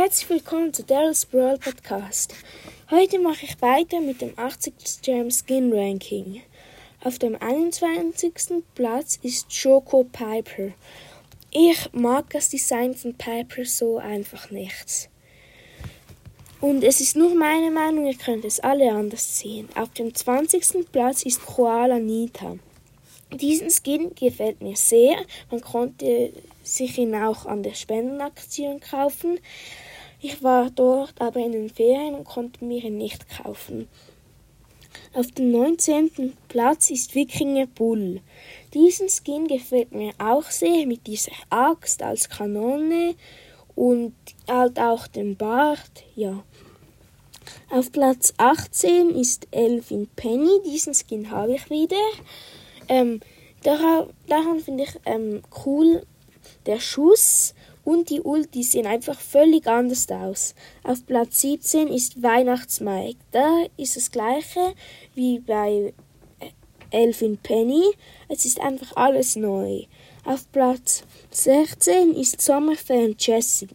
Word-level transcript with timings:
Herzlich 0.00 0.30
willkommen 0.30 0.72
zu 0.72 0.84
Daryl's 0.84 1.26
World 1.32 1.60
Podcast. 1.60 2.32
Heute 2.88 3.18
mache 3.18 3.46
ich 3.46 3.60
weiter 3.60 4.00
mit 4.00 4.20
dem 4.20 4.32
80. 4.38 5.02
Gem 5.02 5.28
Skin 5.28 5.72
Ranking. 5.72 6.40
Auf 7.02 7.18
dem 7.18 7.34
21. 7.34 8.62
Platz 8.76 9.18
ist 9.24 9.48
Choco 9.50 10.04
Piper. 10.04 10.70
Ich 11.50 11.92
mag 11.94 12.30
das 12.30 12.48
Design 12.48 12.94
von 12.94 13.14
Piper 13.14 13.64
so 13.64 13.98
einfach 13.98 14.52
nicht. 14.52 15.10
Und 16.60 16.84
es 16.84 17.00
ist 17.00 17.16
nur 17.16 17.34
meine 17.34 17.72
Meinung, 17.72 18.06
ihr 18.06 18.16
könnt 18.16 18.44
es 18.44 18.60
alle 18.60 18.92
anders 18.92 19.40
sehen. 19.40 19.68
Auf 19.74 19.92
dem 19.94 20.14
20. 20.14 20.92
Platz 20.92 21.24
ist 21.24 21.44
Koala 21.44 21.98
Nita. 21.98 22.56
Diesen 23.32 23.70
Skin 23.70 24.14
gefällt 24.14 24.62
mir 24.62 24.76
sehr. 24.76 25.16
Man 25.50 25.60
konnte 25.60 26.32
sich 26.62 26.98
ihn 26.98 27.14
auch 27.14 27.46
an 27.46 27.62
der 27.62 27.74
Spendenaktion 27.74 28.80
kaufen. 28.80 29.38
Ich 30.20 30.42
war 30.42 30.70
dort 30.70 31.20
aber 31.20 31.40
in 31.40 31.52
den 31.52 31.68
Ferien 31.68 32.14
und 32.14 32.24
konnte 32.24 32.64
mir 32.64 32.82
ihn 32.82 32.96
nicht 32.96 33.28
kaufen. 33.28 33.88
Auf 35.14 35.30
dem 35.32 35.50
19. 35.50 36.36
Platz 36.48 36.90
ist 36.90 37.14
Wikinger 37.14 37.66
Bull. 37.66 38.20
Diesen 38.74 39.08
Skin 39.08 39.46
gefällt 39.46 39.92
mir 39.92 40.12
auch 40.18 40.44
sehr 40.44 40.86
mit 40.86 41.06
dieser 41.06 41.32
Axt 41.50 42.02
als 42.02 42.28
Kanone 42.28 43.14
und 43.74 44.14
halt 44.48 44.78
auch 44.78 45.06
dem 45.06 45.36
Bart, 45.36 46.04
ja. 46.16 46.42
Auf 47.70 47.92
Platz 47.92 48.34
18 48.38 49.10
ist 49.10 49.46
Elvin 49.50 50.08
Penny. 50.16 50.60
Diesen 50.66 50.94
Skin 50.94 51.30
habe 51.30 51.54
ich 51.54 51.70
wieder. 51.70 51.96
Ähm, 52.88 53.20
daran, 53.62 54.10
daran 54.26 54.60
finde 54.60 54.84
ich 54.84 55.00
ähm, 55.04 55.42
cool 55.64 56.06
der 56.66 56.80
Schuss 56.80 57.54
und 57.84 58.10
die 58.10 58.20
Ulti 58.20 58.62
sehen 58.62 58.86
einfach 58.86 59.18
völlig 59.18 59.66
anders 59.66 60.06
aus. 60.10 60.54
Auf 60.84 61.06
Platz 61.06 61.40
17 61.40 61.88
ist 61.88 62.22
Weihnachtsmike. 62.22 63.18
Da 63.30 63.64
ist 63.76 63.96
das 63.96 64.10
gleiche 64.10 64.74
wie 65.14 65.38
bei 65.38 65.94
Elfin 66.90 67.38
Penny. 67.38 67.84
Es 68.28 68.44
ist 68.44 68.60
einfach 68.60 68.94
alles 68.96 69.36
neu. 69.36 69.84
Auf 70.24 70.50
Platz 70.52 71.04
16 71.30 72.14
ist 72.14 72.40
Sommerfan 72.40 73.16
Jessie. 73.18 73.68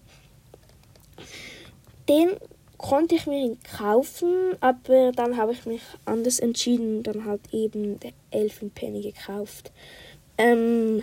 Den 2.08 2.32
konnte 2.84 3.16
ich 3.16 3.28
mir 3.28 3.56
kaufen, 3.78 4.58
aber 4.60 5.14
dann 5.14 5.38
habe 5.38 5.54
ich 5.54 5.66
mich 5.66 5.82
anders 6.04 6.40
entschieden 6.40 6.98
und 6.98 7.04
dann 7.04 7.24
halt 7.24 7.40
eben 7.54 7.98
der 8.02 8.12
Elfin 8.30 8.72
Penny 8.72 9.02
gekauft. 9.02 9.72
Ähm, 10.38 11.02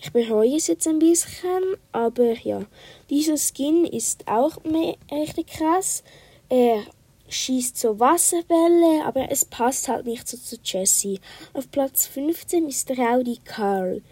ich 0.00 0.10
bereue 0.10 0.56
es 0.56 0.66
jetzt 0.66 0.88
ein 0.88 0.98
bisschen, 0.98 1.76
aber 1.92 2.32
ja, 2.42 2.62
dieser 3.10 3.36
Skin 3.36 3.84
ist 3.84 4.26
auch 4.26 4.64
mehr 4.64 4.96
richtig 5.12 5.46
krass. 5.46 6.02
Er 6.48 6.82
schießt 7.28 7.78
so 7.78 8.00
Wasserbälle, 8.00 9.04
aber 9.04 9.30
es 9.30 9.44
passt 9.44 9.86
halt 9.86 10.06
nicht 10.06 10.26
so 10.26 10.36
zu 10.36 10.56
Jessie. 10.64 11.20
Auf 11.52 11.70
Platz 11.70 12.08
15 12.08 12.66
ist 12.66 12.90
Rowdy 12.90 13.38
Carl. 13.44 14.02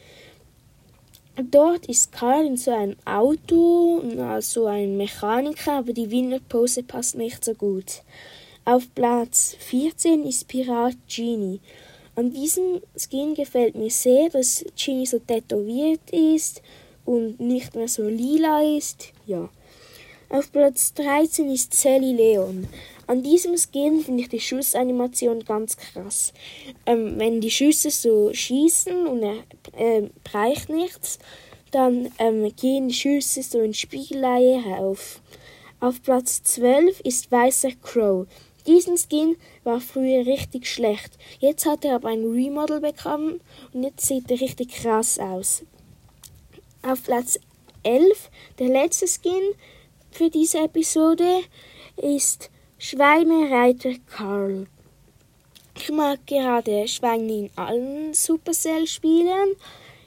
Dort 1.40 1.86
ist 1.86 2.10
Carl 2.10 2.46
in 2.46 2.56
so 2.56 2.72
einem 2.72 2.96
Auto, 3.04 4.02
also 4.18 4.66
ein 4.66 4.96
Mechaniker, 4.96 5.74
aber 5.74 5.92
die 5.92 6.10
Wiener 6.10 6.40
Pose 6.40 6.82
passt 6.82 7.14
nicht 7.14 7.44
so 7.44 7.54
gut. 7.54 8.02
Auf 8.64 8.92
Platz 8.92 9.54
14 9.60 10.26
ist 10.26 10.48
Pirat 10.48 10.96
Genie. 11.08 11.60
An 12.16 12.32
diesem 12.32 12.82
Skin 12.96 13.34
gefällt 13.34 13.76
mir 13.76 13.90
sehr, 13.90 14.28
dass 14.30 14.64
Genie 14.76 15.06
so 15.06 15.20
tätowiert 15.20 16.10
ist 16.10 16.60
und 17.04 17.38
nicht 17.38 17.76
mehr 17.76 17.88
so 17.88 18.08
lila 18.08 18.76
ist. 18.76 19.12
Ja. 19.24 19.48
Auf 20.30 20.50
Platz 20.50 20.92
13 20.94 21.52
ist 21.52 21.72
Sally 21.72 22.14
Leon. 22.14 22.66
An 23.08 23.22
diesem 23.22 23.56
Skin 23.56 24.02
finde 24.02 24.20
ich 24.20 24.28
die 24.28 24.38
Schussanimation 24.38 25.42
ganz 25.42 25.78
krass. 25.78 26.34
Ähm, 26.84 27.14
wenn 27.18 27.40
die 27.40 27.50
Schüsse 27.50 27.90
so 27.90 28.34
schießen 28.34 29.06
und 29.06 29.22
er 29.22 29.44
äh, 29.78 30.10
bereicht 30.22 30.68
nichts, 30.68 31.18
dann 31.70 32.12
ähm, 32.18 32.54
gehen 32.54 32.88
die 32.88 32.94
Schüsse 32.94 33.42
so 33.42 33.60
in 33.60 33.72
Spiegeleihe 33.72 34.62
auf. 34.76 35.22
Auf 35.80 36.02
Platz 36.02 36.42
12 36.42 37.00
ist 37.00 37.32
Weißer 37.32 37.70
Crow. 37.82 38.26
Diesen 38.66 38.98
Skin 38.98 39.36
war 39.64 39.80
früher 39.80 40.26
richtig 40.26 40.66
schlecht. 40.66 41.16
Jetzt 41.38 41.64
hat 41.64 41.86
er 41.86 41.94
aber 41.94 42.10
ein 42.10 42.30
Remodel 42.30 42.80
bekommen 42.80 43.40
und 43.72 43.84
jetzt 43.84 44.06
sieht 44.06 44.30
er 44.30 44.38
richtig 44.38 44.68
krass 44.68 45.18
aus. 45.18 45.62
Auf 46.82 47.04
Platz 47.04 47.38
11, 47.84 48.28
der 48.58 48.68
letzte 48.68 49.06
Skin 49.06 49.54
für 50.10 50.28
diese 50.28 50.58
Episode, 50.58 51.40
ist 51.96 52.50
Schweinereiter 52.80 53.94
Karl. 54.06 54.68
Ich 55.74 55.90
mag 55.90 56.24
gerade 56.28 56.86
Schweine 56.86 57.32
in 57.32 57.50
allen 57.56 58.14
Supercell-Spielen. 58.14 59.56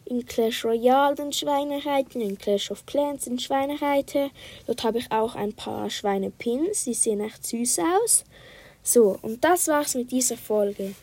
In 0.05 0.25
Clash 0.25 0.63
Royale 0.63 1.15
den 1.15 1.33
Schweinereiter, 1.33 2.21
in 2.21 2.37
Clash 2.37 2.71
of 2.71 2.85
Clans 2.85 3.25
den 3.25 3.39
Schweinereiter. 3.39 4.29
Dort 4.67 4.85
habe 4.85 4.99
ich 4.99 5.11
auch 5.11 5.35
ein 5.35 5.51
paar 5.51 5.89
Schweinepins, 5.89 6.85
die 6.85 6.93
sehen 6.93 7.19
echt 7.19 7.45
süß 7.45 7.79
aus. 7.79 8.23
So, 8.81 9.19
und 9.21 9.43
das 9.43 9.67
war's 9.67 9.95
mit 9.95 10.09
dieser 10.09 10.37
Folge. 10.37 10.95